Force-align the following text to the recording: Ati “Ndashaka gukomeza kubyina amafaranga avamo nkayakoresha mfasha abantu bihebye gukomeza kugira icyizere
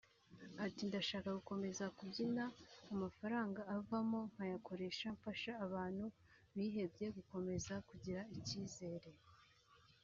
Ati 0.65 0.81
“Ndashaka 0.89 1.29
gukomeza 1.37 1.83
kubyina 1.97 2.43
amafaranga 2.93 3.61
avamo 3.77 4.19
nkayakoresha 4.31 5.05
mfasha 5.17 5.51
abantu 5.65 6.05
bihebye 6.55 7.05
gukomeza 7.17 7.73
kugira 7.89 8.21
icyizere 8.37 9.09